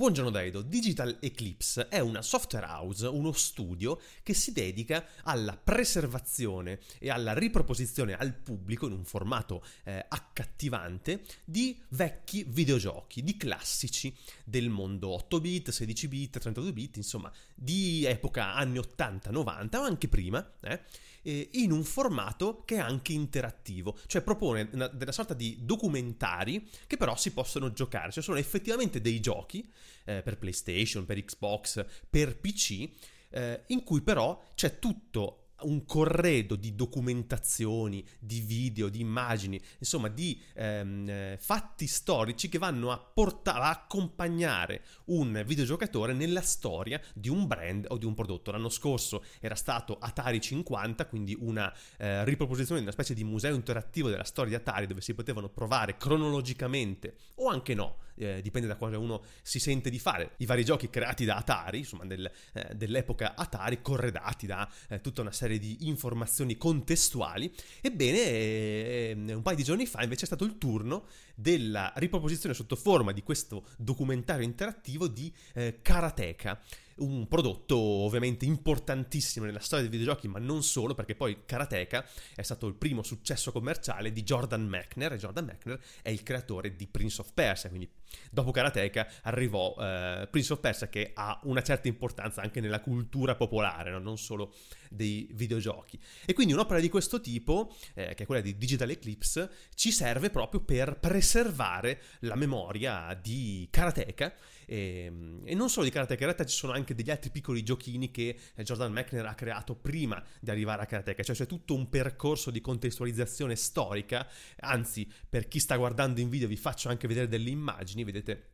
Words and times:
Buongiorno 0.00 0.30
Daido, 0.30 0.62
Digital 0.62 1.18
Eclipse 1.20 1.88
è 1.88 1.98
una 1.98 2.22
software 2.22 2.64
house, 2.64 3.06
uno 3.06 3.32
studio 3.32 4.00
che 4.22 4.32
si 4.32 4.50
dedica 4.50 5.04
alla 5.24 5.58
preservazione 5.62 6.78
e 6.98 7.10
alla 7.10 7.34
riproposizione 7.34 8.16
al 8.16 8.32
pubblico 8.32 8.86
in 8.86 8.92
un 8.92 9.04
formato 9.04 9.62
eh, 9.84 10.02
accattivante 10.08 11.20
di 11.44 11.78
vecchi 11.88 12.46
videogiochi, 12.48 13.22
di 13.22 13.36
classici 13.36 14.16
del 14.42 14.70
mondo 14.70 15.10
8 15.10 15.38
bit, 15.38 15.68
16 15.68 16.08
bit, 16.08 16.38
32 16.38 16.72
bit, 16.72 16.96
insomma, 16.96 17.30
di 17.54 18.06
epoca 18.06 18.54
anni 18.54 18.78
80, 18.78 19.30
90 19.30 19.80
o 19.80 19.82
anche 19.82 20.08
prima, 20.08 20.50
eh, 20.62 20.80
in 21.22 21.70
un 21.70 21.84
formato 21.84 22.62
che 22.64 22.76
è 22.76 22.78
anche 22.78 23.12
interattivo, 23.12 23.98
cioè 24.06 24.22
propone 24.22 24.68
una, 24.72 24.86
della 24.88 25.12
sorta 25.12 25.34
di 25.34 25.58
documentari 25.60 26.66
che 26.86 26.96
però 26.96 27.16
si 27.16 27.32
possono 27.32 27.72
giocare, 27.72 28.12
cioè 28.12 28.22
sono 28.22 28.38
effettivamente 28.38 29.00
dei 29.00 29.20
giochi 29.20 29.70
eh, 30.04 30.22
per 30.22 30.38
PlayStation, 30.38 31.04
per 31.04 31.22
Xbox, 31.22 31.84
per 32.08 32.38
PC, 32.38 32.88
eh, 33.30 33.64
in 33.68 33.84
cui 33.84 34.00
però 34.00 34.42
c'è 34.54 34.78
tutto 34.78 35.39
un 35.62 35.84
corredo 35.84 36.56
di 36.56 36.74
documentazioni, 36.74 38.04
di 38.18 38.40
video, 38.40 38.88
di 38.88 39.00
immagini, 39.00 39.60
insomma 39.78 40.08
di 40.08 40.40
ehm, 40.54 41.08
eh, 41.08 41.38
fatti 41.40 41.86
storici 41.86 42.48
che 42.48 42.58
vanno 42.58 42.90
a, 42.90 42.98
portare, 42.98 43.60
a 43.60 43.70
accompagnare 43.70 44.84
un 45.06 45.42
videogiocatore 45.46 46.12
nella 46.12 46.42
storia 46.42 47.00
di 47.14 47.28
un 47.28 47.46
brand 47.46 47.86
o 47.88 47.98
di 47.98 48.06
un 48.06 48.14
prodotto. 48.14 48.50
L'anno 48.50 48.68
scorso 48.68 49.24
era 49.40 49.54
stato 49.54 49.98
Atari 49.98 50.40
50, 50.40 51.06
quindi 51.06 51.36
una 51.38 51.72
eh, 51.96 52.24
riproposizione 52.24 52.80
di 52.80 52.86
una 52.86 52.94
specie 52.94 53.14
di 53.14 53.24
museo 53.24 53.54
interattivo 53.54 54.08
della 54.08 54.24
storia 54.24 54.56
di 54.56 54.62
Atari 54.62 54.86
dove 54.86 55.00
si 55.00 55.14
potevano 55.14 55.48
provare 55.48 55.96
cronologicamente 55.96 57.14
o 57.36 57.48
anche 57.48 57.74
no, 57.74 57.96
eh, 58.20 58.42
dipende 58.42 58.68
da 58.68 58.76
cosa 58.76 58.98
uno 58.98 59.22
si 59.42 59.58
sente 59.58 59.90
di 59.90 59.98
fare, 59.98 60.32
i 60.38 60.46
vari 60.46 60.64
giochi 60.64 60.88
creati 60.90 61.24
da 61.24 61.36
Atari, 61.36 61.78
insomma 61.78 62.04
del, 62.04 62.30
eh, 62.52 62.74
dell'epoca 62.74 63.34
Atari, 63.34 63.82
corredati 63.82 64.46
da 64.46 64.70
eh, 64.88 65.00
tutta 65.00 65.20
una 65.20 65.32
serie 65.32 65.58
di 65.58 65.88
informazioni 65.88 66.56
contestuali. 66.56 67.52
Ebbene, 67.80 68.18
eh, 68.18 69.14
un 69.28 69.42
paio 69.42 69.56
di 69.56 69.64
giorni 69.64 69.86
fa 69.86 70.02
invece 70.02 70.22
è 70.22 70.26
stato 70.26 70.44
il 70.44 70.58
turno 70.58 71.06
della 71.34 71.92
riproposizione 71.96 72.54
sotto 72.54 72.76
forma 72.76 73.12
di 73.12 73.22
questo 73.22 73.66
documentario 73.76 74.44
interattivo 74.44 75.08
di 75.08 75.32
eh, 75.54 75.78
Karateka 75.82 76.60
un 77.00 77.26
prodotto 77.28 77.78
ovviamente 77.78 78.44
importantissimo 78.44 79.44
nella 79.44 79.60
storia 79.60 79.88
dei 79.88 79.98
videogiochi, 79.98 80.28
ma 80.28 80.38
non 80.38 80.62
solo, 80.62 80.94
perché 80.94 81.14
poi 81.14 81.44
Karateka 81.44 82.06
è 82.34 82.42
stato 82.42 82.66
il 82.66 82.74
primo 82.74 83.02
successo 83.02 83.52
commerciale 83.52 84.12
di 84.12 84.22
Jordan 84.22 84.66
Mechner, 84.66 85.12
e 85.12 85.16
Jordan 85.16 85.44
Mechner 85.44 85.80
è 86.02 86.10
il 86.10 86.22
creatore 86.22 86.76
di 86.76 86.86
Prince 86.86 87.20
of 87.20 87.32
Persia, 87.32 87.68
quindi 87.68 87.90
dopo 88.30 88.50
Karateka 88.50 89.06
arrivò 89.22 89.74
eh, 89.78 90.28
Prince 90.30 90.52
of 90.52 90.60
Persia 90.60 90.88
che 90.88 91.12
ha 91.14 91.40
una 91.44 91.62
certa 91.62 91.88
importanza 91.88 92.42
anche 92.42 92.60
nella 92.60 92.80
cultura 92.80 93.34
popolare, 93.34 93.90
no? 93.90 93.98
non 93.98 94.18
solo 94.18 94.54
dei 94.88 95.28
videogiochi. 95.32 95.98
E 96.24 96.32
quindi 96.32 96.52
un'opera 96.52 96.80
di 96.80 96.88
questo 96.88 97.20
tipo, 97.20 97.74
eh, 97.94 98.14
che 98.14 98.24
è 98.24 98.26
quella 98.26 98.40
di 98.42 98.56
Digital 98.56 98.90
Eclipse, 98.90 99.50
ci 99.74 99.92
serve 99.92 100.30
proprio 100.30 100.60
per 100.60 100.98
preservare 100.98 102.00
la 102.20 102.34
memoria 102.34 103.18
di 103.20 103.68
Karateka 103.70 104.34
e, 104.70 105.12
e 105.44 105.54
non 105.56 105.68
solo 105.68 105.84
di 105.84 105.90
Karateka, 105.90 106.20
in 106.20 106.26
realtà 106.26 106.44
ci 106.44 106.56
sono 106.56 106.72
anche 106.72 106.94
degli 106.94 107.10
altri 107.10 107.30
piccoli 107.30 107.64
giochini 107.64 108.12
che 108.12 108.38
eh, 108.54 108.62
Jordan 108.62 108.92
Mechner 108.92 109.26
ha 109.26 109.34
creato 109.34 109.74
prima 109.74 110.22
di 110.38 110.48
arrivare 110.48 110.82
a 110.82 110.86
Karateka, 110.86 111.24
cioè 111.24 111.34
c'è 111.34 111.46
tutto 111.46 111.74
un 111.74 111.88
percorso 111.88 112.52
di 112.52 112.60
contestualizzazione 112.60 113.56
storica, 113.56 114.28
anzi 114.60 115.10
per 115.28 115.48
chi 115.48 115.58
sta 115.58 115.76
guardando 115.76 116.20
in 116.20 116.28
video 116.28 116.46
vi 116.46 116.56
faccio 116.56 116.88
anche 116.88 117.08
vedere 117.08 117.26
delle 117.26 117.50
immagini, 117.50 117.99
vedete 118.04 118.50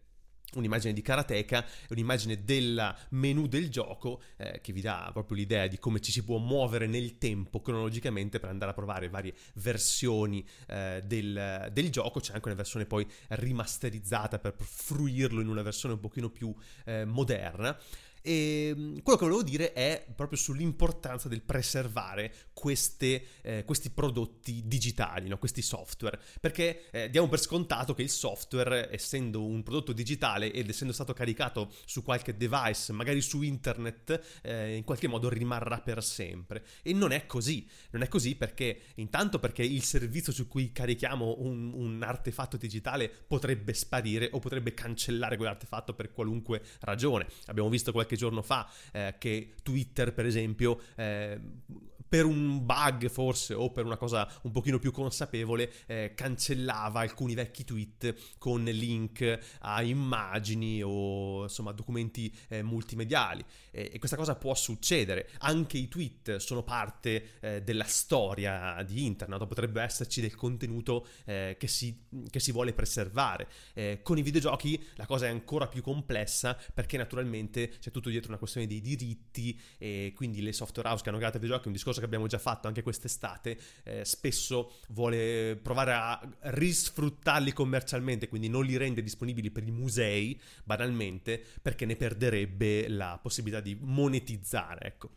un'immagine 0.54 0.92
di 0.92 1.02
karateka 1.02 1.64
un'immagine 1.90 2.44
del 2.44 2.94
menu 3.10 3.46
del 3.46 3.68
gioco 3.68 4.22
eh, 4.36 4.60
che 4.60 4.72
vi 4.72 4.80
dà 4.80 5.10
proprio 5.12 5.36
l'idea 5.36 5.66
di 5.66 5.78
come 5.78 6.00
ci 6.00 6.12
si 6.12 6.24
può 6.24 6.38
muovere 6.38 6.86
nel 6.86 7.18
tempo 7.18 7.60
cronologicamente 7.60 8.38
per 8.38 8.50
andare 8.50 8.70
a 8.70 8.74
provare 8.74 9.08
varie 9.08 9.34
versioni 9.54 10.46
eh, 10.68 11.02
del, 11.04 11.68
del, 11.72 11.90
gioco. 11.90 12.20
C'è 12.20 12.34
anche 12.34 12.46
una 12.46 12.56
versione 12.56 12.86
poi 12.86 13.06
rimasterizzata 13.28 14.38
per 14.38 14.54
fruirlo 14.58 15.40
in 15.40 15.48
una 15.48 15.62
versione 15.62 15.94
un 15.94 16.00
pochino 16.00 16.30
più 16.30 16.54
eh, 16.84 17.04
moderna 17.04 17.76
e 18.26 18.74
ehm, 18.74 19.02
quello 19.02 19.18
che 19.18 19.24
volevo 19.24 19.42
dire 19.44 19.72
è 19.72 20.04
proprio 20.14 20.36
sull'importanza 20.36 21.28
del 21.28 21.42
preservare 21.42 22.34
queste, 22.52 23.24
eh, 23.42 23.64
questi 23.64 23.90
prodotti 23.90 24.62
digitali, 24.66 25.28
no? 25.28 25.38
questi 25.38 25.62
software, 25.62 26.18
perché 26.40 26.90
eh, 26.90 27.08
diamo 27.08 27.28
per 27.28 27.38
scontato 27.38 27.94
che 27.94 28.02
il 28.02 28.10
software, 28.10 28.92
essendo 28.92 29.44
un 29.44 29.62
prodotto 29.62 29.92
digitale 29.92 30.50
ed 30.52 30.68
essendo 30.68 30.92
stato 30.92 31.12
caricato 31.12 31.72
su 31.84 32.02
qualche 32.02 32.36
device, 32.36 32.92
magari 32.92 33.20
su 33.20 33.42
internet, 33.42 34.40
eh, 34.42 34.74
in 34.74 34.82
qualche 34.82 35.06
modo 35.06 35.28
rimarrà 35.28 35.78
per 35.78 36.02
sempre. 36.02 36.64
E 36.82 36.92
non 36.92 37.12
è 37.12 37.26
così, 37.26 37.64
non 37.90 38.02
è 38.02 38.08
così 38.08 38.34
perché 38.34 38.80
intanto 38.96 39.38
perché 39.38 39.62
il 39.62 39.84
servizio 39.84 40.32
su 40.32 40.48
cui 40.48 40.72
carichiamo 40.72 41.36
un, 41.38 41.72
un 41.72 42.02
artefatto 42.02 42.56
digitale 42.56 43.08
potrebbe 43.08 43.72
sparire 43.72 44.30
o 44.32 44.40
potrebbe 44.40 44.74
cancellare 44.74 45.36
quell'artefatto 45.36 45.94
per 45.94 46.10
qualunque 46.10 46.60
ragione. 46.80 47.28
Abbiamo 47.46 47.68
visto 47.68 47.92
qualche 47.92 48.15
qualche 48.16 48.18
giorno 48.18 48.42
fa 48.42 48.68
eh, 48.92 49.14
che 49.18 49.54
Twitter, 49.62 50.12
per 50.12 50.26
esempio, 50.26 50.80
eh, 50.96 51.38
per 52.08 52.24
un 52.24 52.64
bug 52.64 53.08
forse 53.08 53.54
o 53.54 53.70
per 53.70 53.84
una 53.84 53.96
cosa 53.96 54.28
un 54.42 54.50
pochino 54.50 54.78
più 54.78 54.92
consapevole, 54.92 55.70
eh, 55.86 56.12
cancellava 56.14 57.00
alcuni 57.00 57.34
vecchi 57.34 57.64
tweet 57.64 58.14
con 58.38 58.64
link 58.64 59.38
a 59.60 59.82
immagini 59.82 60.82
o 60.82 61.42
insomma 61.44 61.72
documenti 61.72 62.32
eh, 62.48 62.62
multimediali. 62.62 63.44
E, 63.70 63.90
e, 63.92 63.98
questa 63.98 64.16
cosa 64.16 64.34
può 64.36 64.54
succedere. 64.54 65.28
Anche 65.38 65.78
i 65.78 65.88
tweet 65.88 66.36
sono 66.36 66.62
parte 66.62 67.38
eh, 67.40 67.62
della 67.62 67.84
storia 67.84 68.82
di 68.86 69.04
internet, 69.04 69.46
potrebbe 69.46 69.82
esserci 69.82 70.20
del 70.20 70.34
contenuto 70.34 71.06
eh, 71.24 71.56
che 71.58 71.66
si, 71.66 72.06
che, 72.30 72.40
si, 72.40 72.52
vuole 72.52 72.72
preservare. 72.72 73.48
Eh, 73.74 74.00
con 74.02 74.18
i 74.18 74.22
videogiochi 74.22 74.82
la 74.94 75.06
cosa 75.06 75.26
è 75.26 75.28
ancora 75.28 75.66
più 75.66 75.82
complessa 75.82 76.58
perché 76.72 76.96
naturalmente 76.96 77.76
c'è 77.80 77.90
tutto 77.90 78.08
dietro 78.08 78.30
una 78.30 78.38
questione 78.38 78.66
dei 78.66 78.80
diritti 78.80 79.58
e 79.78 80.12
quindi 80.14 80.40
le 80.40 80.52
software 80.52 80.88
house 80.88 81.02
che 81.02 81.08
hanno 81.08 81.18
creato 81.18 81.36
i 81.36 81.40
videogiochi, 81.40 81.68
un 81.68 81.74
discorso 81.74 81.95
discorso 81.96 82.00
che 82.00 82.06
abbiamo 82.06 82.26
già 82.26 82.38
fatto 82.38 82.68
anche 82.68 82.82
quest'estate, 82.82 83.58
eh, 83.84 84.04
spesso 84.04 84.72
vuole 84.88 85.58
provare 85.62 85.92
a 85.92 86.20
risfruttarli 86.40 87.52
commercialmente, 87.52 88.28
quindi 88.28 88.48
non 88.48 88.64
li 88.64 88.76
rende 88.76 89.02
disponibili 89.02 89.50
per 89.50 89.66
i 89.66 89.70
musei, 89.70 90.40
banalmente, 90.64 91.42
perché 91.62 91.86
ne 91.86 91.96
perderebbe 91.96 92.88
la 92.88 93.18
possibilità 93.20 93.60
di 93.60 93.76
monetizzare, 93.80 94.86
ecco. 94.86 95.10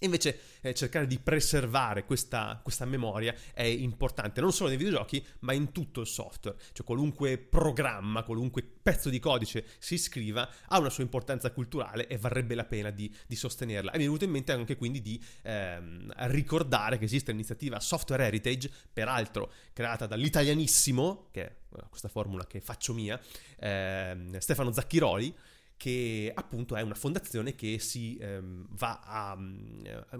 Invece 0.00 0.38
eh, 0.60 0.74
cercare 0.74 1.06
di 1.06 1.18
preservare 1.18 2.04
questa, 2.04 2.60
questa, 2.62 2.84
memoria 2.84 3.34
è 3.54 3.62
importante 3.62 4.42
non 4.42 4.52
solo 4.52 4.68
nei 4.68 4.76
videogiochi 4.76 5.24
ma 5.40 5.54
in 5.54 5.72
tutto 5.72 6.02
il 6.02 6.06
software, 6.06 6.58
cioè 6.72 6.84
qualunque 6.84 7.38
programma, 7.38 8.22
qualunque 8.22 8.62
pezzo 8.62 9.08
di 9.08 9.18
codice 9.18 9.64
si 9.78 9.96
scriva 9.96 10.46
ha 10.68 10.78
una 10.78 10.90
sua 10.90 11.02
importanza 11.02 11.50
culturale 11.50 12.08
e 12.08 12.18
varrebbe 12.18 12.54
la 12.54 12.66
pena 12.66 12.90
di, 12.90 13.10
di 13.26 13.36
sostenerla. 13.36 13.92
E 13.92 13.96
mi 13.96 14.02
è 14.02 14.06
venuto 14.06 14.24
in 14.24 14.32
mente 14.32 14.52
anche 14.52 14.76
quindi 14.76 15.00
di 15.00 15.18
ehm, 15.42 16.12
ricordare 16.28 16.98
che 16.98 17.06
esiste 17.06 17.30
l'iniziativa 17.30 17.80
Software 17.80 18.26
Heritage, 18.26 18.70
peraltro 18.92 19.50
creata 19.72 20.06
dall'italianissimo, 20.06 21.28
che 21.30 21.42
è 21.42 21.56
questa 21.88 22.08
formula 22.08 22.46
che 22.46 22.60
faccio 22.60 22.92
mia, 22.92 23.18
ehm, 23.58 24.36
Stefano 24.40 24.72
Zacchiroli, 24.72 25.34
che 25.76 26.32
appunto 26.34 26.74
è 26.76 26.80
una 26.80 26.94
fondazione 26.94 27.54
che 27.54 27.78
si 27.78 28.16
ehm, 28.18 28.66
va 28.70 29.00
a, 29.02 29.30
a, 29.32 29.36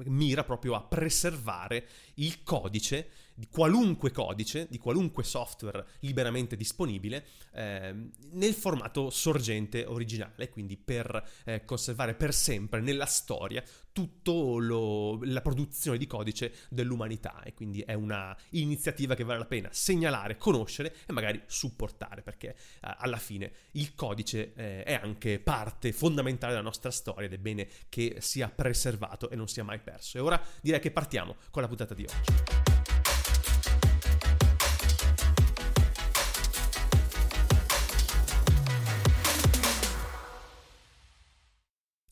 mira 0.05 0.45
proprio 0.45 0.75
a 0.75 0.83
preservare 0.83 1.89
il 2.15 2.43
codice 2.43 3.09
di 3.37 3.47
qualunque 3.49 4.11
codice, 4.11 4.67
di 4.69 4.79
qualunque 4.79 5.23
software 5.23 5.87
liberamente 6.01 6.57
disponibile 6.57 7.27
eh, 7.53 7.95
nel 8.33 8.55
formato 8.55 9.11
sorgente 9.11 9.85
originale, 9.85 10.49
quindi 10.49 10.77
per 10.77 11.29
eh, 11.45 11.65
conservare 11.65 12.15
per 12.15 12.33
sempre 12.35 12.81
nella 12.81 13.07
storia 13.07 13.63
tutta 13.93 14.15
la 14.27 15.41
produzione 15.41 15.97
di 15.97 16.07
codice 16.07 16.53
dell'umanità 16.69 17.43
e 17.43 17.55
quindi 17.55 17.81
è 17.81 17.95
una 17.95 18.37
iniziativa 18.51 19.15
che 19.15 19.25
vale 19.25 19.39
la 19.39 19.47
pena 19.47 19.69
segnalare, 19.73 20.37
conoscere 20.37 20.95
e 21.07 21.13
magari 21.13 21.41
supportare 21.47 22.23
perché 22.23 22.49
eh, 22.49 22.55
alla 22.81 23.19
fine 23.19 23.53
il 23.73 23.95
codice 23.95 24.53
eh, 24.55 24.83
è 24.83 24.95
anche 24.95 25.39
parte 25.39 25.93
fondamentale 25.93 26.53
della 26.53 26.65
nostra 26.65 26.91
storia 26.91 27.27
ed 27.27 27.33
è 27.33 27.39
bene 27.39 27.69
che 27.89 28.17
sia 28.19 28.49
preservato 28.49 29.31
e 29.31 29.37
non 29.37 29.49
sia 29.49 29.65
mai 29.65 29.79
perso. 29.79 30.19
E 30.19 30.21
ora 30.21 30.41
direi 30.61 30.81
che 30.81 30.91
partiamo 30.91 31.37
con 31.51 31.63
la 31.63 31.69
puntata 31.69 31.95
di 31.95 32.05
oggi. 32.05 33.06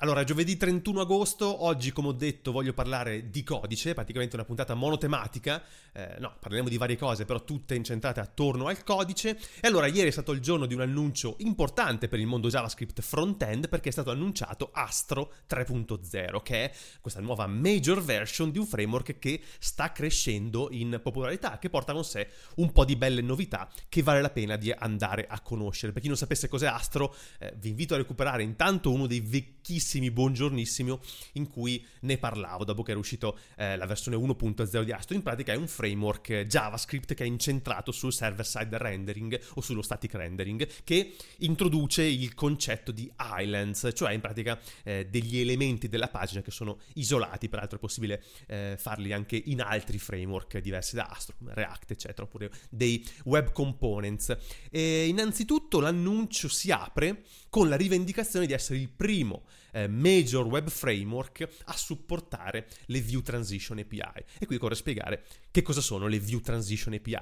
Allora, 0.05 0.23
giovedì 0.23 0.59
31 0.59 1.01
agosto, 1.01 1.65
oggi 1.65 1.91
come 1.91 2.09
ho 2.09 2.12
detto 2.12 2.53
voglio 2.53 2.75
parlare 2.75 3.31
di 3.31 3.43
codice, 3.43 3.95
praticamente 3.95 4.37
una 4.37 4.45
puntata 4.45 4.75
monotematica, 4.75 5.65
eh, 5.95 6.17
no, 6.19 6.37
parleremo 6.39 6.69
di 6.69 6.77
varie 6.77 6.99
cose, 6.99 7.25
però 7.25 7.43
tutte 7.43 7.75
incentrate 7.75 8.21
attorno 8.21 8.67
al 8.67 8.85
codice. 8.85 9.31
E 9.62 9.67
allora, 9.67 9.87
ieri 9.87 10.09
è 10.09 10.12
stato 10.12 10.33
il 10.33 10.41
giorno 10.41 10.67
di 10.67 10.75
un 10.75 10.83
annuncio 10.83 11.37
importante 11.39 12.09
per 12.09 12.19
il 12.19 12.27
mondo 12.27 12.51
JavaScript 12.51 13.01
front-end 13.01 13.71
perché 13.71 13.89
è 13.89 13.93
stato 13.93 14.11
annunciato 14.11 14.69
Astro 14.75 15.33
3.0, 15.49 16.43
che 16.43 16.65
è 16.67 16.73
questa 17.00 17.21
nuova 17.21 17.47
major 17.47 18.03
version 18.03 18.50
di 18.50 18.59
un 18.59 18.67
framework 18.67 19.19
che 19.19 19.41
sta 19.59 19.91
crescendo 19.91 20.69
in 20.71 21.00
popolarità, 21.03 21.57
che 21.59 21.71
porta 21.71 21.95
con 21.95 22.05
sé 22.05 22.29
un 22.57 22.73
po' 22.73 22.85
di 22.85 22.97
belle 22.97 23.23
novità 23.23 23.71
che 23.89 24.03
vale 24.03 24.21
la 24.21 24.29
pena 24.29 24.57
di 24.57 24.71
andare 24.71 25.25
a 25.27 25.41
conoscere. 25.41 25.93
Per 25.93 26.03
chi 26.03 26.09
non 26.09 26.19
sapesse 26.19 26.47
cos'è 26.47 26.67
Astro, 26.67 27.15
eh, 27.39 27.55
vi 27.57 27.71
invito 27.71 27.95
a 27.95 27.97
recuperare 27.97 28.43
intanto 28.43 28.93
uno 28.93 29.07
dei 29.07 29.21
vecchissimi 29.64 30.11
buongiornissimo 30.11 31.00
in 31.32 31.49
cui 31.49 31.82
ne 32.00 32.19
parlavo 32.19 32.64
dopo 32.64 32.82
che 32.82 32.90
era 32.90 33.00
uscito 33.00 33.38
eh, 33.56 33.78
la 33.78 33.87
versione 33.87 34.19
1.0 34.19 34.82
di 34.82 34.93
Astro. 34.93 35.14
In 35.14 35.22
pratica 35.22 35.55
è 35.55 35.56
un 35.56 35.66
framework 35.66 36.43
JavaScript 36.43 37.14
che 37.14 37.25
è 37.25 37.26
incentrato 37.26 37.90
sul 37.90 38.12
server-side 38.12 38.76
rendering 38.76 39.40
o 39.55 39.62
sullo 39.62 39.81
static 39.81 40.12
rendering 40.14 40.69
che 40.84 41.16
introduce 41.38 42.02
il 42.02 42.34
concetto 42.34 42.93
di 42.93 43.11
islands, 43.19 43.90
cioè 43.94 44.12
in 44.12 44.20
pratica 44.20 44.61
eh, 44.82 45.06
degli 45.08 45.38
elementi 45.38 45.88
della 45.88 46.08
pagina 46.08 46.43
che 46.43 46.50
sono 46.50 46.81
isolati, 46.96 47.49
peraltro 47.49 47.78
è 47.78 47.81
possibile 47.81 48.22
eh, 48.46 48.76
farli 48.78 49.14
anche 49.14 49.40
in 49.46 49.62
altri 49.62 49.99
framework 49.99 50.58
diversi 50.58 50.94
da 50.94 51.06
Astro, 51.06 51.37
React 51.43 51.90
eccetera, 51.90 52.25
oppure 52.25 52.50
dei 52.69 53.02
web 53.25 53.50
components. 53.52 54.37
E 54.70 55.06
innanzitutto 55.06 55.81
l'annuncio 55.81 56.49
si 56.49 56.70
apre 56.70 57.22
con 57.49 57.70
la 57.70 57.76
rivendicazione 57.76 58.46
di 58.46 58.52
essere 58.52 58.78
il 58.78 58.90
primo 58.90 59.44
eh, 59.73 59.89
major 59.89 60.47
web 60.47 60.69
framework 60.69 61.49
a 61.65 61.77
supportare 61.77 62.69
le 62.87 63.01
View 63.01 63.23
Transition 63.23 63.79
API. 63.79 64.25
E 64.39 64.47
qui 64.47 64.56
occorre 64.56 64.75
spiegare 64.75 65.25
che 65.51 65.62
cosa 65.62 65.81
sono 65.81 66.06
le 66.06 66.19
View 66.19 66.41
Transition 66.41 66.95
API. 66.95 67.15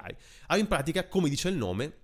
Allora, 0.47 0.57
in 0.57 0.67
pratica, 0.67 1.07
come 1.07 1.29
dice 1.29 1.49
il 1.49 1.55
nome, 1.55 2.01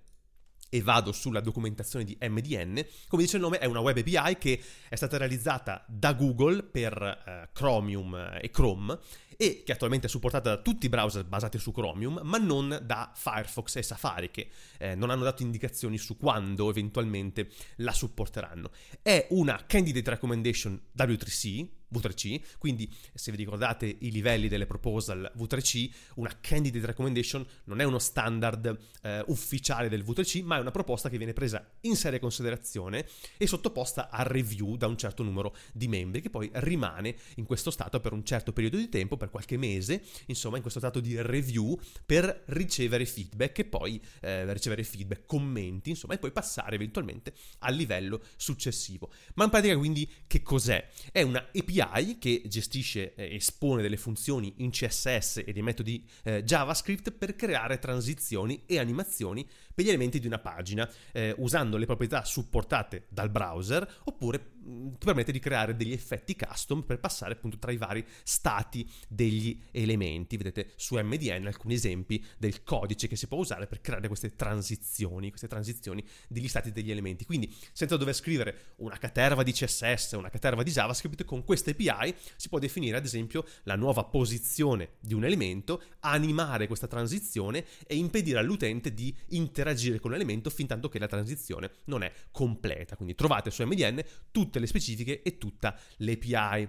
e 0.72 0.80
vado 0.82 1.10
sulla 1.10 1.40
documentazione 1.40 2.04
di 2.04 2.16
MDN, 2.20 2.84
come 3.08 3.22
dice 3.22 3.36
il 3.36 3.42
nome 3.42 3.58
è 3.58 3.66
una 3.66 3.80
web 3.80 3.98
API 3.98 4.38
che 4.38 4.62
è 4.88 4.94
stata 4.94 5.18
realizzata 5.18 5.84
da 5.88 6.12
Google 6.14 6.62
per 6.62 7.02
eh, 7.02 7.48
Chromium 7.52 8.38
e 8.40 8.50
Chrome 8.50 8.98
e 9.40 9.62
che 9.64 9.72
attualmente 9.72 10.06
è 10.06 10.10
supportata 10.10 10.50
da 10.50 10.60
tutti 10.60 10.84
i 10.84 10.90
browser 10.90 11.24
basati 11.24 11.56
su 11.56 11.72
Chromium, 11.72 12.20
ma 12.24 12.36
non 12.36 12.78
da 12.82 13.10
Firefox 13.14 13.76
e 13.76 13.82
Safari, 13.82 14.30
che 14.30 14.50
eh, 14.76 14.94
non 14.94 15.08
hanno 15.08 15.24
dato 15.24 15.42
indicazioni 15.42 15.96
su 15.96 16.18
quando 16.18 16.68
eventualmente 16.68 17.48
la 17.76 17.92
supporteranno. 17.92 18.70
È 19.00 19.28
una 19.30 19.64
candidate 19.66 20.10
recommendation 20.10 20.78
W3C, 20.94 21.68
V3C, 21.92 22.40
quindi 22.58 22.92
se 23.14 23.30
vi 23.30 23.36
ricordate 23.36 23.96
i 24.00 24.10
livelli 24.10 24.48
delle 24.48 24.66
proposal 24.66 25.30
V3C, 25.36 25.90
una 26.14 26.38
candidate 26.40 26.86
recommendation 26.86 27.44
non 27.64 27.80
è 27.80 27.84
uno 27.84 27.98
standard 27.98 28.78
eh, 29.02 29.24
ufficiale 29.26 29.88
del 29.88 30.04
V3C, 30.04 30.42
ma 30.42 30.56
è 30.56 30.60
una 30.60 30.70
proposta 30.70 31.08
che 31.08 31.16
viene 31.16 31.32
presa 31.32 31.68
in 31.82 31.96
seria 31.96 32.18
considerazione 32.18 33.06
e 33.36 33.46
sottoposta 33.46 34.10
a 34.10 34.22
review 34.22 34.76
da 34.76 34.86
un 34.86 34.96
certo 34.96 35.22
numero 35.22 35.54
di 35.72 35.88
membri, 35.88 36.20
che 36.20 36.30
poi 36.30 36.50
rimane 36.54 37.16
in 37.36 37.44
questo 37.44 37.70
stato 37.70 38.00
per 38.00 38.12
un 38.12 38.24
certo 38.24 38.52
periodo 38.52 38.76
di 38.76 38.88
tempo, 38.88 39.16
per 39.16 39.30
qualche 39.30 39.56
mese, 39.56 40.02
insomma 40.26 40.56
in 40.56 40.62
questo 40.62 40.78
stato 40.78 41.00
di 41.00 41.20
review 41.20 41.78
per 42.06 42.44
ricevere 42.46 43.04
feedback 43.04 43.58
e 43.58 43.64
poi 43.64 44.00
eh, 44.20 44.52
ricevere 44.52 44.84
feedback, 44.84 45.26
commenti, 45.26 45.90
insomma, 45.90 46.14
e 46.14 46.18
poi 46.18 46.30
passare 46.30 46.76
eventualmente 46.76 47.32
al 47.60 47.74
livello 47.74 48.22
successivo. 48.36 49.10
Ma 49.34 49.44
in 49.44 49.50
pratica 49.50 49.76
quindi 49.76 50.08
che 50.26 50.42
cos'è? 50.42 50.88
È 51.10 51.22
una 51.22 51.48
API 51.52 51.79
API 51.80 52.18
che 52.18 52.42
gestisce 52.46 53.14
e 53.14 53.34
espone 53.34 53.82
delle 53.82 53.96
funzioni 53.96 54.54
in 54.58 54.70
CSS 54.70 55.42
e 55.44 55.52
dei 55.52 55.62
metodi 55.62 56.06
eh, 56.22 56.42
JavaScript 56.42 57.12
per 57.12 57.34
creare 57.34 57.78
transizioni 57.78 58.62
e 58.66 58.78
animazioni 58.78 59.46
per 59.74 59.84
gli 59.84 59.88
elementi 59.88 60.18
di 60.20 60.26
una 60.26 60.38
pagina, 60.38 60.88
eh, 61.12 61.34
usando 61.38 61.76
le 61.76 61.86
proprietà 61.86 62.24
supportate 62.24 63.06
dal 63.08 63.30
browser 63.30 64.00
oppure 64.04 64.58
ti 64.60 65.04
permette 65.04 65.32
di 65.32 65.38
creare 65.38 65.74
degli 65.74 65.92
effetti 65.92 66.36
custom 66.36 66.82
per 66.82 67.00
passare 67.00 67.32
appunto 67.32 67.58
tra 67.58 67.72
i 67.72 67.76
vari 67.76 68.04
stati 68.22 68.88
degli 69.08 69.58
elementi. 69.70 70.36
Vedete 70.36 70.72
su 70.76 70.96
MDN 70.96 71.46
alcuni 71.46 71.74
esempi 71.74 72.24
del 72.36 72.62
codice 72.62 73.08
che 73.08 73.16
si 73.16 73.26
può 73.26 73.38
usare 73.38 73.66
per 73.66 73.80
creare 73.80 74.06
queste 74.08 74.36
transizioni, 74.36 75.30
queste 75.30 75.48
transizioni 75.48 76.04
degli 76.28 76.48
stati 76.48 76.72
degli 76.72 76.90
elementi. 76.90 77.24
Quindi 77.24 77.52
senza 77.72 77.96
dover 77.96 78.14
scrivere 78.14 78.74
una 78.76 78.98
caterva 78.98 79.42
di 79.42 79.52
CSS, 79.52 80.12
una 80.12 80.30
caterva 80.30 80.62
di 80.62 80.70
JavaScript, 80.70 81.24
con 81.24 81.44
queste 81.44 81.70
API 81.70 82.14
si 82.36 82.48
può 82.48 82.58
definire 82.58 82.96
ad 82.96 83.04
esempio 83.04 83.44
la 83.64 83.76
nuova 83.76 84.04
posizione 84.04 84.90
di 85.00 85.14
un 85.14 85.24
elemento, 85.24 85.82
animare 86.00 86.66
questa 86.66 86.86
transizione 86.86 87.64
e 87.86 87.96
impedire 87.96 88.38
all'utente 88.38 88.92
di 88.92 89.14
interagire 89.60 90.00
con 90.00 90.10
l'elemento 90.10 90.50
fin 90.50 90.66
tanto 90.66 90.88
che 90.88 90.98
la 90.98 91.06
transizione 91.06 91.70
non 91.84 92.02
è 92.02 92.12
completa. 92.30 92.96
Quindi 92.96 93.14
trovate 93.14 93.50
su 93.50 93.62
MDN 93.62 94.02
tutte 94.30 94.58
le 94.58 94.66
specifiche 94.66 95.22
e 95.22 95.38
tutta 95.38 95.78
l'API. 95.98 96.68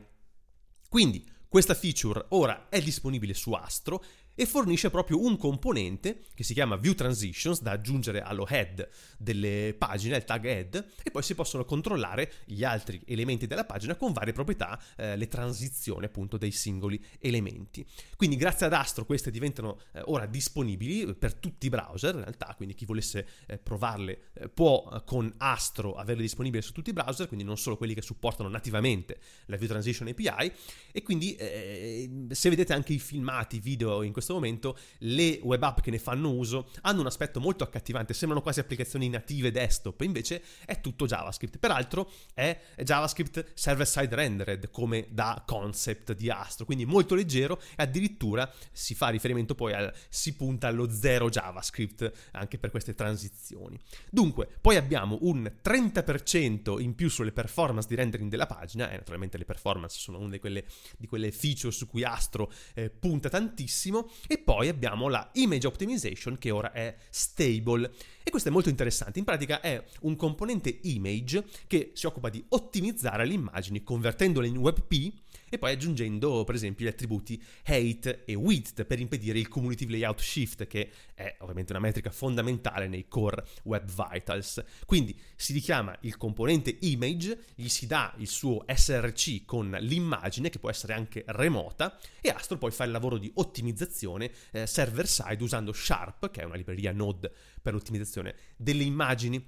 Quindi 0.89 1.25
questa 1.47 1.73
feature 1.73 2.25
ora 2.29 2.69
è 2.69 2.81
disponibile 2.81 3.33
su 3.33 3.51
Astro 3.53 4.03
e 4.41 4.47
fornisce 4.47 4.89
proprio 4.89 5.23
un 5.23 5.37
componente 5.37 6.23
che 6.33 6.43
si 6.43 6.55
chiama 6.55 6.75
View 6.75 6.95
Transitions 6.95 7.61
da 7.61 7.73
aggiungere 7.73 8.21
allo 8.21 8.47
head 8.47 8.89
delle 9.15 9.75
pagine, 9.77 10.15
al 10.15 10.25
tag 10.25 10.45
head, 10.45 10.83
e 11.03 11.11
poi 11.11 11.21
si 11.21 11.35
possono 11.35 11.63
controllare 11.63 12.31
gli 12.45 12.63
altri 12.63 12.99
elementi 13.05 13.45
della 13.45 13.65
pagina 13.65 13.95
con 13.95 14.13
varie 14.13 14.33
proprietà, 14.33 14.81
eh, 14.97 15.15
le 15.15 15.27
transizioni 15.27 16.05
appunto 16.05 16.37
dei 16.37 16.49
singoli 16.49 16.99
elementi. 17.19 17.85
Quindi 18.15 18.35
grazie 18.35 18.65
ad 18.65 18.73
Astro 18.73 19.05
queste 19.05 19.29
diventano 19.29 19.79
eh, 19.93 20.01
ora 20.05 20.25
disponibili 20.25 21.13
per 21.13 21.35
tutti 21.35 21.67
i 21.67 21.69
browser 21.69 22.15
in 22.15 22.21
realtà, 22.21 22.51
quindi 22.57 22.73
chi 22.73 22.85
volesse 22.85 23.27
eh, 23.45 23.59
provarle 23.59 24.31
eh, 24.33 24.49
può 24.49 24.89
eh, 24.91 25.03
con 25.05 25.31
Astro 25.37 25.93
averle 25.93 26.23
disponibili 26.23 26.63
su 26.63 26.71
tutti 26.71 26.89
i 26.89 26.93
browser, 26.93 27.27
quindi 27.27 27.45
non 27.45 27.59
solo 27.59 27.77
quelli 27.77 27.93
che 27.93 28.01
supportano 28.01 28.49
nativamente 28.49 29.19
la 29.45 29.57
View 29.57 29.69
Transition 29.69 30.07
API 30.07 30.51
e 30.91 31.03
quindi 31.03 31.35
eh, 31.35 32.09
se 32.31 32.49
vedete 32.49 32.73
anche 32.73 32.93
i 32.93 32.99
filmati, 32.99 33.57
i 33.57 33.59
video 33.59 34.01
in 34.01 34.11
questo 34.11 34.29
questo 34.31 34.33
momento 34.33 34.77
le 34.99 35.39
web 35.43 35.61
app 35.63 35.79
che 35.81 35.91
ne 35.91 35.99
fanno 35.99 36.31
uso 36.31 36.69
hanno 36.81 37.01
un 37.01 37.05
aspetto 37.05 37.39
molto 37.39 37.63
accattivante, 37.63 38.13
sembrano 38.13 38.41
quasi 38.41 38.59
applicazioni 38.59 39.09
native 39.09 39.51
desktop, 39.51 40.01
invece 40.01 40.41
è 40.65 40.79
tutto 40.79 41.05
JavaScript. 41.05 41.57
Peraltro 41.57 42.09
è 42.33 42.59
JavaScript 42.77 43.51
server-side 43.53 44.15
rendered 44.15 44.69
come 44.69 45.07
da 45.09 45.43
concept 45.45 46.13
di 46.13 46.29
Astro, 46.29 46.65
quindi 46.65 46.85
molto 46.85 47.15
leggero 47.15 47.59
e 47.75 47.83
addirittura 47.83 48.51
si 48.71 48.95
fa 48.95 49.09
riferimento 49.09 49.55
poi 49.55 49.73
al 49.73 49.93
si 50.09 50.35
punta 50.35 50.67
allo 50.67 50.89
zero 50.89 51.29
JavaScript 51.29 52.29
anche 52.31 52.57
per 52.57 52.69
queste 52.69 52.95
transizioni. 52.95 53.79
Dunque, 54.09 54.47
poi 54.61 54.77
abbiamo 54.77 55.17
un 55.21 55.51
30% 55.63 56.79
in 56.79 56.95
più 56.95 57.09
sulle 57.09 57.31
performance 57.31 57.87
di 57.87 57.95
rendering 57.95 58.29
della 58.29 58.45
pagina, 58.45 58.89
e 58.89 58.97
naturalmente 58.97 59.37
le 59.37 59.45
performance 59.45 59.99
sono 59.99 60.19
una 60.19 60.31
di 60.31 60.39
quelle, 60.39 60.65
di 60.97 61.07
quelle 61.07 61.31
feature 61.31 61.71
su 61.71 61.87
cui 61.87 62.03
Astro 62.03 62.51
eh, 62.73 62.89
punta 62.89 63.29
tantissimo, 63.29 64.09
e 64.27 64.37
poi 64.37 64.67
abbiamo 64.67 65.07
la 65.07 65.29
image 65.33 65.67
optimization 65.67 66.37
che 66.37 66.51
ora 66.51 66.71
è 66.71 66.95
stable. 67.09 67.91
E 68.23 68.29
questo 68.29 68.49
è 68.49 68.51
molto 68.51 68.69
interessante. 68.69 69.19
In 69.19 69.25
pratica 69.25 69.61
è 69.61 69.83
un 70.01 70.15
componente 70.15 70.79
image 70.83 71.43
che 71.67 71.91
si 71.93 72.05
occupa 72.05 72.29
di 72.29 72.43
ottimizzare 72.49 73.25
le 73.25 73.33
immagini 73.33 73.83
convertendole 73.83 74.47
in 74.47 74.57
WebP 74.57 75.13
e 75.53 75.57
poi 75.57 75.73
aggiungendo 75.73 76.45
per 76.45 76.55
esempio 76.55 76.85
gli 76.85 76.89
attributi 76.89 77.43
height 77.65 78.21
e 78.25 78.35
width 78.35 78.85
per 78.85 79.01
impedire 79.01 79.37
il 79.37 79.49
cumulative 79.49 79.91
layout 79.91 80.21
shift 80.21 80.65
che 80.65 80.89
è 81.13 81.35
ovviamente 81.39 81.73
una 81.73 81.81
metrica 81.81 82.09
fondamentale 82.09 82.87
nei 82.87 83.09
core 83.09 83.45
web 83.63 83.85
vitals. 83.85 84.63
Quindi 84.85 85.19
si 85.35 85.51
richiama 85.51 85.93
il 86.01 86.15
componente 86.15 86.77
image, 86.79 87.37
gli 87.55 87.67
si 87.67 87.85
dà 87.85 88.13
il 88.17 88.27
suo 88.29 88.63
src 88.73 89.43
con 89.43 89.75
l'immagine 89.81 90.49
che 90.49 90.59
può 90.59 90.69
essere 90.69 90.93
anche 90.93 91.25
remota 91.27 91.99
e 92.21 92.29
Astro 92.29 92.57
poi 92.57 92.71
fa 92.71 92.85
il 92.85 92.91
lavoro 92.91 93.17
di 93.17 93.29
ottimizzazione 93.35 94.31
eh, 94.51 94.65
server 94.65 95.05
side 95.05 95.43
usando 95.43 95.73
Sharp 95.73 96.31
che 96.31 96.41
è 96.41 96.45
una 96.45 96.55
libreria 96.55 96.93
Node 96.93 97.29
per 97.61 97.73
l'ottimizzazione 97.73 98.35
delle 98.55 98.83
immagini. 98.83 99.45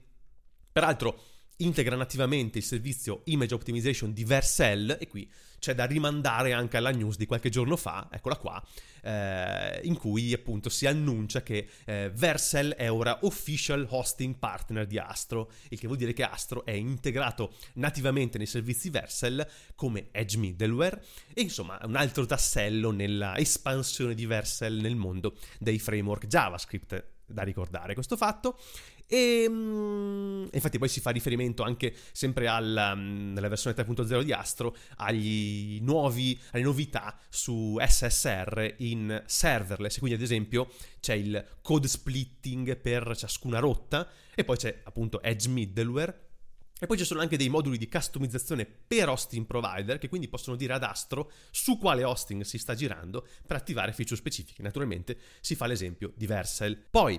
Peraltro 0.70 1.33
integra 1.58 1.96
nativamente 1.96 2.58
il 2.58 2.64
servizio 2.64 3.22
Image 3.26 3.54
Optimization 3.54 4.14
di 4.14 4.24
Vercel 4.24 4.98
e 5.00 5.08
qui 5.08 5.30
c'è 5.64 5.74
da 5.74 5.86
rimandare 5.86 6.52
anche 6.52 6.76
alla 6.76 6.92
news 6.92 7.16
di 7.16 7.26
qualche 7.26 7.48
giorno 7.48 7.78
fa, 7.78 8.10
eccola 8.12 8.36
qua, 8.36 8.62
eh, 9.02 9.80
in 9.84 9.96
cui 9.96 10.34
appunto 10.34 10.68
si 10.68 10.86
annuncia 10.86 11.42
che 11.42 11.70
eh, 11.86 12.12
Vercel 12.14 12.74
è 12.74 12.92
ora 12.92 13.20
official 13.22 13.88
hosting 13.90 14.36
partner 14.36 14.86
di 14.86 14.98
Astro, 14.98 15.52
il 15.70 15.80
che 15.80 15.88
vuol 15.88 15.98
dire 15.98 16.12
che 16.12 16.24
Astro 16.24 16.66
è 16.66 16.72
integrato 16.72 17.54
nativamente 17.76 18.38
nei 18.38 18.46
servizi 18.46 18.90
Vercel 18.90 19.48
come 19.74 20.10
Edge 20.12 20.38
Middleware 20.38 21.02
e 21.34 21.44
insomma 21.44 21.80
un 21.84 21.96
altro 21.96 22.26
tassello 22.26 22.92
nella 22.92 23.38
espansione 23.38 24.16
di 24.16 24.26
Vercel 24.26 24.74
nel 24.74 24.98
mondo 24.98 25.38
dei 25.60 25.80
framework 25.80 26.28
JavaScript. 26.28 27.12
Da 27.26 27.44
ricordare 27.44 27.94
questo 27.94 28.18
fatto 28.18 28.60
E 29.08 29.46
um, 29.48 30.48
infatti 30.52 30.78
poi 30.78 30.88
si 30.88 31.00
fa 31.00 31.12
riferimento 31.12 31.64
anche 31.64 31.94
sempre 32.12 32.48
alla, 32.48 32.94
um, 32.94 33.34
nella 33.34 33.48
versione 33.48 33.76
3.0 33.76 34.22
di 34.22 34.34
Astro 34.34 34.76
nuovi, 35.82 36.40
alle 36.52 36.64
novità 36.64 37.18
su 37.30 37.78
SSR 37.80 38.76
in 38.78 39.22
serverless. 39.26 40.00
Quindi 40.00 40.18
ad 40.18 40.24
esempio 40.24 40.72
c'è 41.00 41.14
il 41.14 41.46
code 41.62 41.88
splitting 41.88 42.78
per 42.78 43.16
ciascuna 43.16 43.60
rotta 43.60 44.10
e 44.34 44.44
poi 44.44 44.58
c'è 44.58 44.82
appunto 44.84 45.22
Edge 45.22 45.50
Middleware 45.50 46.32
e 46.84 46.86
poi 46.86 46.98
ci 46.98 47.06
sono 47.06 47.22
anche 47.22 47.38
dei 47.38 47.48
moduli 47.48 47.78
di 47.78 47.88
customizzazione 47.88 48.66
per 48.66 49.08
hosting 49.08 49.46
provider 49.46 49.98
che 50.00 50.10
quindi 50.10 50.28
possono 50.28 50.58
dire 50.58 50.74
ad 50.74 50.84
Astro 50.84 51.32
su 51.50 51.78
quale 51.78 52.04
hosting 52.04 52.42
si 52.42 52.58
sta 52.58 52.76
girando 52.76 53.26
per 53.48 53.56
attivare 53.56 53.94
feature 53.94 54.18
specifiche. 54.18 54.62
Naturalmente 54.62 55.18
si 55.40 55.56
fa 55.56 55.66
l'esempio 55.66 56.12
di 56.14 56.26
Vercel. 56.26 56.76
Poi 56.76 57.18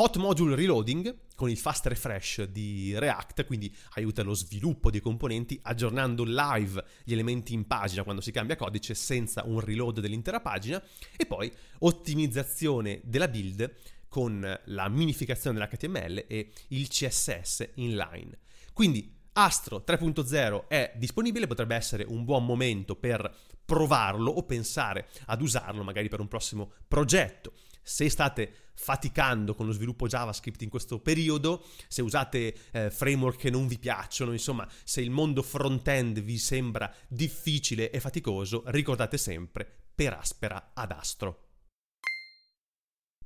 Hot 0.00 0.16
Module 0.16 0.54
Reloading 0.54 1.22
con 1.34 1.50
il 1.50 1.58
fast 1.58 1.86
refresh 1.86 2.44
di 2.44 2.96
React, 2.96 3.44
quindi 3.46 3.74
aiuta 3.94 4.22
lo 4.22 4.32
sviluppo 4.32 4.92
dei 4.92 5.00
componenti 5.00 5.58
aggiornando 5.60 6.22
live 6.24 6.84
gli 7.02 7.12
elementi 7.12 7.52
in 7.52 7.66
pagina 7.66 8.04
quando 8.04 8.20
si 8.20 8.30
cambia 8.30 8.54
codice 8.54 8.94
senza 8.94 9.42
un 9.44 9.58
reload 9.58 9.98
dell'intera 9.98 10.38
pagina 10.38 10.80
e 11.16 11.26
poi 11.26 11.52
ottimizzazione 11.80 13.00
della 13.02 13.26
build 13.26 13.74
con 14.06 14.60
la 14.66 14.88
minificazione 14.88 15.58
dell'HTML 15.58 16.26
e 16.28 16.52
il 16.68 16.86
CSS 16.86 17.70
inline. 17.74 18.38
Quindi 18.72 19.16
Astro 19.32 19.82
3.0 19.84 20.68
è 20.68 20.92
disponibile, 20.94 21.48
potrebbe 21.48 21.74
essere 21.74 22.04
un 22.06 22.22
buon 22.22 22.44
momento 22.44 22.94
per 22.94 23.34
provarlo 23.64 24.30
o 24.30 24.44
pensare 24.44 25.08
ad 25.26 25.42
usarlo 25.42 25.82
magari 25.82 26.08
per 26.08 26.20
un 26.20 26.28
prossimo 26.28 26.72
progetto. 26.86 27.52
Se 27.88 28.10
state 28.10 28.52
faticando 28.74 29.54
con 29.54 29.64
lo 29.64 29.72
sviluppo 29.72 30.06
JavaScript 30.06 30.60
in 30.60 30.68
questo 30.68 31.00
periodo, 31.00 31.64
se 31.88 32.02
usate 32.02 32.54
eh, 32.70 32.90
framework 32.90 33.38
che 33.38 33.50
non 33.50 33.66
vi 33.66 33.78
piacciono, 33.78 34.32
insomma, 34.32 34.68
se 34.84 35.00
il 35.00 35.10
mondo 35.10 35.40
front-end 35.40 36.20
vi 36.20 36.36
sembra 36.36 36.92
difficile 37.08 37.90
e 37.90 37.98
faticoso, 37.98 38.62
ricordate 38.66 39.16
sempre 39.16 39.66
per 39.94 40.12
aspera 40.12 40.72
ad 40.74 40.92
Astro. 40.92 41.46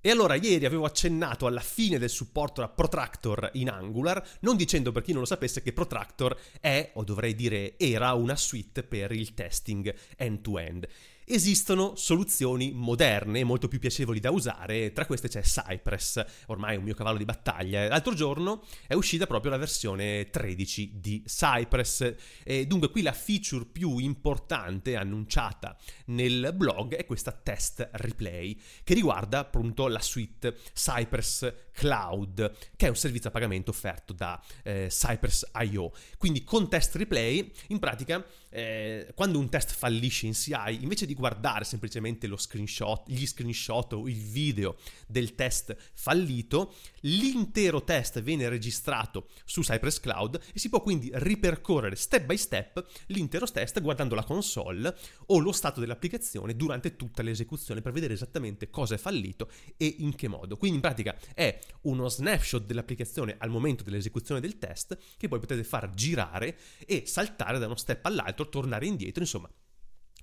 E 0.01 0.11
allora 0.11 0.37
ieri 0.37 0.65
avevo 0.65 0.85
accennato 0.85 1.47
alla 1.47 1.61
fine 1.61 1.99
del 1.99 2.11
supporto 2.11 2.63
a 2.63 2.69
Protractor 2.69 3.51
in 3.55 3.69
Angular, 3.69 4.39
non 4.41 4.57
dicendo 4.57 4.91
per 4.91 5.03
chi 5.03 5.11
non 5.11 5.21
lo 5.21 5.27
sapesse 5.27 5.61
che 5.61 5.73
Protractor 5.73 6.37
è, 6.61 6.91
o 6.95 7.05
dovrei 7.05 7.35
dire 7.35 7.79
era, 7.79 8.13
una 8.15 8.37
suite 8.37 8.85
per 8.85 9.11
il 9.13 9.35
testing 9.35 9.95
end-to-end. 10.17 10.89
Esistono 11.35 11.95
soluzioni 11.97 12.73
moderne, 12.75 13.43
molto 13.43 13.67
più 13.67 13.79
piacevoli 13.79 14.21
da 14.21 14.31
usare, 14.31 14.93
tra 14.93 15.07
queste 15.07 15.29
c'è 15.29 15.41
Cypress, 15.41 16.23
ormai 16.49 16.77
un 16.77 16.83
mio 16.83 16.93
cavallo 16.93 17.17
di 17.17 17.25
battaglia. 17.25 17.89
L'altro 17.89 18.13
giorno 18.13 18.63
è 18.87 18.93
uscita 18.93 19.27
proprio 19.27 19.51
la 19.51 19.57
versione 19.57 20.29
13 20.29 21.01
di 21.01 21.23
Cypress 21.25 22.15
e 22.45 22.67
dunque 22.67 22.91
qui 22.91 23.01
la 23.01 23.15
feature 23.15 23.65
più 23.65 23.97
importante 23.97 24.95
annunciata 24.95 25.75
nel 26.09 26.53
blog 26.55 26.97
è 26.97 27.07
questa 27.07 27.33
test 27.33 27.89
replay 27.93 28.55
che 28.85 28.93
riguarda 28.93 29.39
appunto 29.39 29.89
la 29.89 30.01
suite 30.01 30.59
Cypress 30.75 31.51
Cloud, 31.73 32.53
che 32.77 32.87
è 32.87 32.89
un 32.91 32.97
servizio 32.97 33.31
a 33.31 33.33
pagamento 33.33 33.71
offerto 33.71 34.13
da 34.13 34.39
eh, 34.63 34.89
Cypress 34.91 35.49
IO. 35.71 35.93
Quindi 36.19 36.45
con 36.45 36.69
test 36.69 36.95
replay, 36.97 37.51
in 37.69 37.79
pratica, 37.79 38.23
eh, 38.51 39.13
quando 39.15 39.39
un 39.39 39.49
test 39.49 39.73
fallisce 39.73 40.27
in 40.27 40.35
CI, 40.35 40.83
invece 40.83 41.07
di 41.07 41.15
guardare 41.23 41.65
semplicemente 41.65 42.27
lo 42.27 42.37
screenshot, 42.37 43.05
gli 43.07 43.25
screenshot 43.25 43.93
o 43.93 44.09
il 44.09 44.17
video 44.17 44.77
del 45.07 45.37
test 45.37 45.77
fallito, 45.95 46.75
l'intero 47.03 47.85
test 47.85 48.21
viene 48.23 48.49
registrato 48.49 49.29
su 49.45 49.61
Cypress 49.61 50.01
Cloud 50.01 50.41
e 50.53 50.59
si 50.59 50.69
può 50.69 50.81
quindi 50.83 51.13
ripercorrere 51.15 51.95
step 51.95 52.25
by 52.25 52.37
step 52.37 52.85
l'intero 53.07 53.47
test 53.47 53.81
guardando 53.81 54.17
la 54.17 54.25
console 54.25 54.97
o 55.27 55.39
lo 55.39 55.53
stato 55.53 55.79
dell'applicazione 55.79 56.57
durante 56.57 56.97
tutta 56.97 57.23
l'esecuzione 57.23 57.83
per 57.83 57.93
vedere 57.93 58.15
esattamente 58.15 58.69
cosa 58.69 58.97
è 58.97 58.99
fallito 58.99 59.49
e 59.77 59.95
in 60.01 60.17
che 60.17 60.27
modo. 60.27 60.57
Quindi 60.57 60.79
in 60.79 60.83
pratica 60.83 61.17
è 61.35 61.57
uno 61.83 62.09
snapshot 62.09 62.65
dell'applicazione 62.65 63.37
al 63.39 63.51
momento 63.51 63.85
dell'esecuzione 63.85 64.41
del 64.41 64.59
test 64.59 64.99
che 65.17 65.29
poi 65.29 65.39
potete 65.39 65.63
far 65.63 65.89
girare 65.95 66.59
e 66.85 67.05
saltare 67.07 67.61
da 67.61 67.67
uno 67.67 67.77
step 67.77 68.05
all'altro, 68.07 68.49
tornare 68.49 68.87
indietro, 68.87 69.23
insomma 69.23 69.49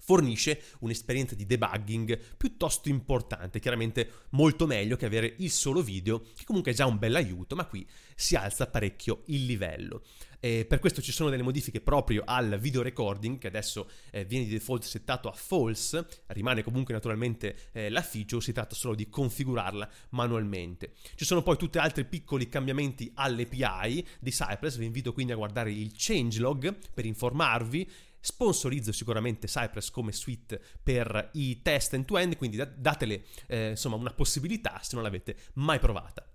fornisce 0.09 0.59
un'esperienza 0.79 1.35
di 1.35 1.45
debugging 1.45 2.19
piuttosto 2.35 2.89
importante, 2.89 3.59
chiaramente 3.59 4.09
molto 4.29 4.65
meglio 4.65 4.95
che 4.95 5.05
avere 5.05 5.35
il 5.37 5.51
solo 5.51 5.83
video, 5.83 6.21
che 6.35 6.45
comunque 6.45 6.71
è 6.71 6.73
già 6.73 6.87
un 6.87 6.97
bel 6.97 7.13
aiuto, 7.13 7.55
ma 7.55 7.67
qui 7.67 7.87
si 8.15 8.35
alza 8.35 8.65
parecchio 8.65 9.21
il 9.25 9.45
livello. 9.45 10.01
E 10.39 10.65
per 10.65 10.79
questo 10.79 11.01
ci 11.01 11.11
sono 11.11 11.29
delle 11.29 11.43
modifiche 11.43 11.79
proprio 11.79 12.23
al 12.25 12.57
video 12.59 12.81
recording 12.81 13.37
che 13.37 13.47
adesso 13.47 13.89
eh, 14.09 14.25
viene 14.25 14.45
di 14.45 14.51
default 14.51 14.83
settato 14.83 15.29
a 15.29 15.33
false, 15.33 16.07
rimane 16.27 16.63
comunque 16.63 16.93
naturalmente 16.93 17.69
eh, 17.73 17.89
la 17.89 18.01
feature, 18.01 18.41
si 18.41 18.53
tratta 18.53 18.73
solo 18.73 18.95
di 18.95 19.09
configurarla 19.09 19.87
manualmente. 20.11 20.93
Ci 21.13 21.25
sono 21.25 21.43
poi 21.43 21.55
tutti 21.57 21.77
altri 21.77 22.05
piccoli 22.05 22.49
cambiamenti 22.49 23.11
all'API 23.13 24.07
di 24.19 24.31
Cypress, 24.31 24.77
vi 24.77 24.85
invito 24.85 25.13
quindi 25.13 25.33
a 25.33 25.35
guardare 25.35 25.71
il 25.71 25.91
changelog 25.93 26.75
per 26.93 27.05
informarvi 27.05 27.87
Sponsorizzo 28.19 28.91
sicuramente 28.91 29.47
Cypress 29.47 29.89
come 29.89 30.11
suite 30.11 30.61
per 30.81 31.29
i 31.33 31.61
test 31.61 31.93
end-to-end, 31.93 32.35
quindi 32.37 32.61
datele 32.75 33.25
eh, 33.47 33.69
insomma 33.71 33.95
una 33.95 34.13
possibilità 34.13 34.79
se 34.81 34.95
non 34.95 35.03
l'avete 35.03 35.35
mai 35.53 35.79
provata. 35.79 36.25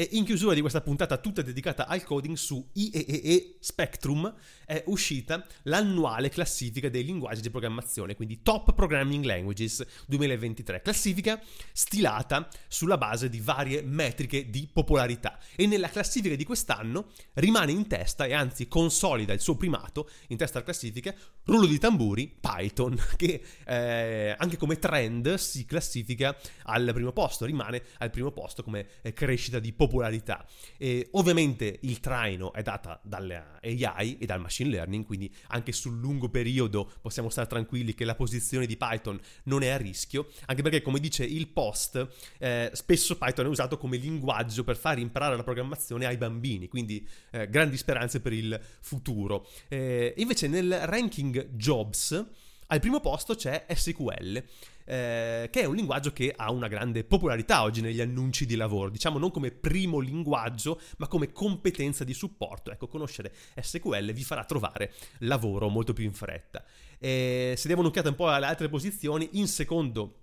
E 0.00 0.08
in 0.12 0.24
chiusura 0.24 0.54
di 0.54 0.62
questa 0.62 0.80
puntata 0.80 1.18
tutta 1.18 1.42
dedicata 1.42 1.86
al 1.86 2.02
coding 2.02 2.34
su 2.34 2.70
IEEE 2.72 3.56
Spectrum 3.60 4.34
è 4.64 4.82
uscita 4.86 5.46
l'annuale 5.64 6.30
classifica 6.30 6.88
dei 6.88 7.04
linguaggi 7.04 7.42
di 7.42 7.50
programmazione, 7.50 8.16
quindi 8.16 8.40
Top 8.40 8.72
Programming 8.72 9.22
Languages 9.26 9.84
2023, 10.06 10.80
classifica 10.80 11.38
stilata 11.72 12.48
sulla 12.66 12.96
base 12.96 13.28
di 13.28 13.40
varie 13.40 13.82
metriche 13.82 14.48
di 14.48 14.66
popolarità. 14.72 15.38
E 15.54 15.66
nella 15.66 15.90
classifica 15.90 16.34
di 16.34 16.44
quest'anno 16.44 17.08
rimane 17.34 17.72
in 17.72 17.86
testa 17.86 18.24
e 18.24 18.32
anzi 18.32 18.68
consolida 18.68 19.34
il 19.34 19.40
suo 19.40 19.56
primato 19.56 20.08
in 20.28 20.38
testa 20.38 20.56
alla 20.56 20.64
classifica, 20.64 21.14
rullo 21.44 21.66
di 21.66 21.78
tamburi, 21.78 22.26
Python, 22.40 22.98
che 23.16 23.42
eh, 23.66 24.34
anche 24.38 24.56
come 24.56 24.78
trend 24.78 25.34
si 25.34 25.66
classifica 25.66 26.34
al 26.62 26.90
primo 26.94 27.12
posto, 27.12 27.44
rimane 27.44 27.82
al 27.98 28.08
primo 28.08 28.30
posto 28.30 28.62
come 28.62 28.86
eh, 29.02 29.12
crescita 29.12 29.58
di 29.58 29.74
popolarità 29.74 29.88
popolarità. 29.90 30.46
E 30.78 31.08
ovviamente 31.12 31.78
il 31.82 31.98
traino 31.98 32.52
è 32.52 32.62
data 32.62 33.00
dalle 33.02 33.58
AI 33.60 34.18
e 34.18 34.26
dal 34.26 34.40
machine 34.40 34.70
learning, 34.70 35.04
quindi 35.04 35.32
anche 35.48 35.72
sul 35.72 35.98
lungo 35.98 36.28
periodo 36.28 36.90
possiamo 37.00 37.28
stare 37.28 37.48
tranquilli 37.48 37.94
che 37.94 38.04
la 38.04 38.14
posizione 38.14 38.66
di 38.66 38.76
Python 38.76 39.20
non 39.44 39.62
è 39.62 39.68
a 39.68 39.76
rischio, 39.76 40.28
anche 40.46 40.62
perché 40.62 40.80
come 40.80 41.00
dice 41.00 41.24
il 41.24 41.48
post, 41.48 42.08
eh, 42.38 42.70
spesso 42.72 43.18
Python 43.18 43.46
è 43.46 43.48
usato 43.48 43.76
come 43.76 43.96
linguaggio 43.96 44.62
per 44.62 44.76
far 44.76 44.98
imparare 44.98 45.36
la 45.36 45.42
programmazione 45.42 46.06
ai 46.06 46.16
bambini, 46.16 46.68
quindi 46.68 47.06
eh, 47.32 47.48
grandi 47.48 47.76
speranze 47.76 48.20
per 48.20 48.32
il 48.32 48.58
futuro. 48.80 49.46
Eh, 49.68 50.14
invece 50.16 50.46
nel 50.46 50.86
ranking 50.86 51.48
jobs 51.50 52.26
al 52.72 52.78
primo 52.78 53.00
posto 53.00 53.34
c'è 53.34 53.66
SQL, 53.68 54.44
eh, 54.90 55.48
che 55.52 55.60
è 55.60 55.64
un 55.66 55.76
linguaggio 55.76 56.12
che 56.12 56.34
ha 56.36 56.50
una 56.50 56.66
grande 56.66 57.04
popolarità 57.04 57.62
oggi 57.62 57.80
negli 57.80 58.00
annunci 58.00 58.44
di 58.44 58.56
lavoro, 58.56 58.90
diciamo 58.90 59.18
non 59.18 59.30
come 59.30 59.52
primo 59.52 60.00
linguaggio, 60.00 60.80
ma 60.96 61.06
come 61.06 61.30
competenza 61.30 62.02
di 62.02 62.12
supporto. 62.12 62.72
Ecco, 62.72 62.88
conoscere 62.88 63.32
SQL 63.60 64.12
vi 64.12 64.24
farà 64.24 64.44
trovare 64.44 64.92
lavoro 65.18 65.68
molto 65.68 65.92
più 65.92 66.02
in 66.02 66.12
fretta. 66.12 66.64
E 66.98 67.54
se 67.56 67.68
diamo 67.68 67.82
un'occhiata 67.82 68.08
un 68.08 68.16
po' 68.16 68.30
alle 68.30 68.46
altre 68.46 68.68
posizioni, 68.68 69.28
in 69.34 69.46
secondo 69.46 70.16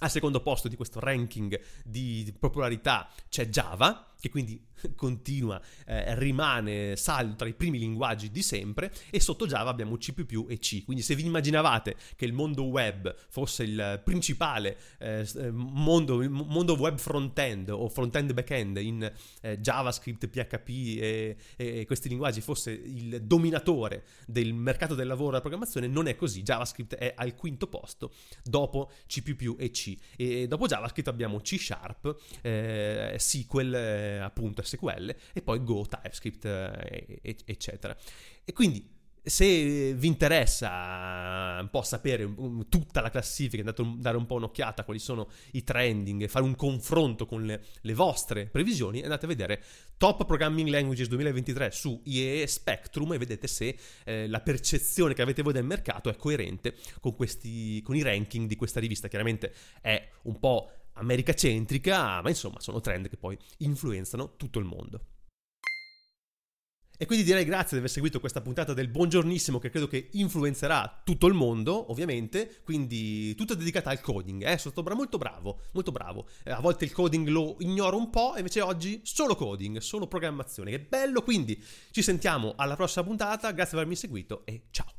al 0.00 0.10
secondo 0.10 0.40
posto 0.40 0.68
di 0.68 0.76
questo 0.76 1.00
ranking 1.00 1.60
di 1.84 2.32
popolarità 2.38 3.10
c'è 3.28 3.48
Java, 3.48 4.07
che 4.20 4.28
quindi 4.28 4.60
continua, 4.94 5.60
eh, 5.86 6.14
rimane 6.18 6.96
saldo 6.96 7.36
tra 7.36 7.48
i 7.48 7.54
primi 7.54 7.78
linguaggi 7.78 8.30
di 8.30 8.42
sempre 8.42 8.92
e 9.10 9.20
sotto 9.20 9.46
Java 9.46 9.70
abbiamo 9.70 9.96
C++ 9.96 10.12
e 10.48 10.58
C. 10.58 10.84
Quindi 10.84 11.02
se 11.02 11.14
vi 11.14 11.24
immaginavate 11.24 11.96
che 12.16 12.24
il 12.24 12.32
mondo 12.32 12.64
web 12.64 13.14
fosse 13.28 13.64
il 13.64 14.00
principale 14.04 14.76
eh, 14.98 15.28
eh 15.36 15.50
mondo, 15.50 16.28
mondo, 16.28 16.76
web 16.76 16.98
front-end 16.98 17.70
o 17.70 17.88
front-end 17.88 18.32
back-end 18.32 18.76
in 18.78 19.10
eh, 19.40 19.58
JavaScript, 19.58 20.28
PHP 20.28 20.68
e, 20.68 21.36
e, 21.56 21.86
questi 21.86 22.08
linguaggi 22.08 22.40
fosse 22.40 22.70
il 22.70 23.22
dominatore 23.22 24.04
del 24.26 24.52
mercato 24.54 24.94
del 24.94 25.06
lavoro 25.06 25.30
della 25.30 25.40
programmazione, 25.40 25.86
non 25.86 26.06
è 26.06 26.14
così. 26.14 26.42
JavaScript 26.42 26.94
è 26.94 27.14
al 27.16 27.34
quinto 27.34 27.66
posto 27.66 28.12
dopo 28.42 28.90
C++ 29.06 29.22
e 29.58 29.70
C. 29.70 29.96
E 30.16 30.46
dopo 30.46 30.66
JavaScript 30.66 31.08
abbiamo 31.08 31.40
C 31.40 31.58
Sharp, 31.58 32.16
eh, 32.42 33.14
SQL 33.18 34.06
eh, 34.16 34.18
appunto 34.18 34.62
SQL 34.62 35.14
e 35.32 35.42
poi 35.42 35.62
Go, 35.62 35.86
TypeScript, 35.86 36.44
eh, 36.44 37.36
eccetera. 37.44 37.96
E 38.44 38.52
quindi 38.52 38.96
se 39.28 39.92
vi 39.94 40.06
interessa 40.06 41.58
un 41.60 41.68
po' 41.70 41.82
sapere 41.82 42.28
tutta 42.68 43.00
la 43.00 43.10
classifica, 43.10 43.62
andate 43.62 43.82
a 43.82 43.94
dare 43.96 44.16
un 44.16 44.26
po' 44.26 44.36
un'occhiata 44.36 44.82
a 44.82 44.84
quali 44.84 45.00
sono 45.00 45.28
i 45.52 45.64
trending, 45.64 46.26
fare 46.28 46.44
un 46.44 46.56
confronto 46.56 47.26
con 47.26 47.44
le, 47.44 47.64
le, 47.82 47.94
vostre 47.94 48.46
previsioni, 48.46 49.02
andate 49.02 49.26
a 49.26 49.28
vedere 49.28 49.62
Top 49.96 50.24
Programming 50.24 50.68
Languages 50.68 51.08
2023 51.08 51.70
su 51.70 52.00
IEE 52.04 52.46
Spectrum 52.46 53.12
e 53.12 53.18
vedete 53.18 53.46
se 53.46 53.76
eh, 54.04 54.28
la 54.28 54.40
percezione 54.40 55.14
che 55.14 55.22
avete 55.22 55.42
voi 55.42 55.52
del 55.52 55.64
mercato 55.64 56.08
è 56.08 56.16
coerente 56.16 56.74
con, 57.00 57.14
questi, 57.14 57.82
con 57.82 57.96
i 57.96 58.02
ranking 58.02 58.48
di 58.48 58.56
questa 58.56 58.80
rivista. 58.80 59.08
Chiaramente 59.08 59.52
è 59.80 60.08
un 60.22 60.38
po' 60.38 60.70
americacentrica, 60.98 62.20
ma 62.22 62.28
insomma 62.28 62.60
sono 62.60 62.80
trend 62.80 63.08
che 63.08 63.16
poi 63.16 63.36
influenzano 63.58 64.36
tutto 64.36 64.58
il 64.58 64.64
mondo. 64.64 65.00
E 67.00 67.06
quindi 67.06 67.24
direi 67.24 67.44
grazie 67.44 67.70
di 67.70 67.76
aver 67.76 67.90
seguito 67.90 68.18
questa 68.18 68.40
puntata 68.40 68.74
del 68.74 68.88
Buongiornissimo 68.88 69.60
che 69.60 69.70
credo 69.70 69.86
che 69.86 70.08
influenzerà 70.14 71.00
tutto 71.04 71.28
il 71.28 71.34
mondo, 71.34 71.92
ovviamente, 71.92 72.60
quindi 72.64 73.36
tutta 73.36 73.54
dedicata 73.54 73.90
al 73.90 74.00
coding, 74.00 74.42
eh? 74.42 74.58
sono 74.58 74.72
stato 74.72 74.96
molto 74.96 75.16
bravo, 75.16 75.60
molto 75.74 75.92
bravo. 75.92 76.26
Eh, 76.42 76.50
a 76.50 76.58
volte 76.58 76.84
il 76.84 76.90
coding 76.90 77.28
lo 77.28 77.54
ignoro 77.60 77.96
un 77.96 78.10
po', 78.10 78.34
invece 78.36 78.62
oggi 78.62 79.00
solo 79.04 79.36
coding, 79.36 79.78
solo 79.78 80.08
programmazione, 80.08 80.72
che 80.72 80.80
bello, 80.80 81.22
quindi 81.22 81.62
ci 81.92 82.02
sentiamo 82.02 82.54
alla 82.56 82.74
prossima 82.74 83.04
puntata, 83.04 83.52
grazie 83.52 83.76
per 83.76 83.78
avermi 83.78 83.94
seguito 83.94 84.44
e 84.44 84.62
ciao! 84.72 84.97